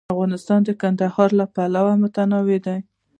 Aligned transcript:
افغانستان 0.13 0.59
د 0.65 0.69
کندهار 0.81 1.29
له 1.39 1.45
پلوه 1.53 1.93
متنوع 2.01 2.57
دی. 2.65 2.77